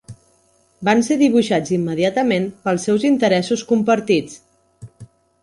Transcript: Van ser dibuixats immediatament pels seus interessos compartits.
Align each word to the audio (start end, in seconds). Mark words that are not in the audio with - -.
Van 0.87 1.03
ser 1.07 1.17
dibuixats 1.19 1.73
immediatament 1.77 2.47
pels 2.65 2.89
seus 2.89 3.07
interessos 3.11 3.67
compartits. 3.75 4.43